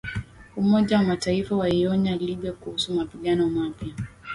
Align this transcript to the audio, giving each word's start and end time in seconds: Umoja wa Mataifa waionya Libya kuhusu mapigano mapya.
Umoja 0.55 0.97
wa 0.97 1.03
Mataifa 1.03 1.55
waionya 1.55 2.15
Libya 2.15 2.53
kuhusu 2.53 2.93
mapigano 2.93 3.49
mapya. 3.49 3.93